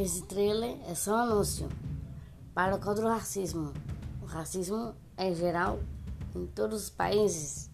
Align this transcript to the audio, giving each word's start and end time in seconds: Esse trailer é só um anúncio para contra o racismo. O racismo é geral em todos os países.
Esse 0.00 0.22
trailer 0.22 0.76
é 0.88 0.94
só 0.94 1.10
um 1.10 1.16
anúncio 1.16 1.68
para 2.54 2.78
contra 2.78 3.04
o 3.04 3.08
racismo. 3.08 3.72
O 4.22 4.26
racismo 4.26 4.94
é 5.16 5.34
geral 5.34 5.80
em 6.36 6.46
todos 6.46 6.84
os 6.84 6.88
países. 6.88 7.68